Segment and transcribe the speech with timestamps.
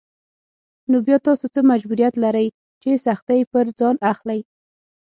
[0.89, 2.47] نو بيا تاسو څه مجبوريت لرئ
[2.81, 4.39] چې سختۍ پر ځان اخلئ.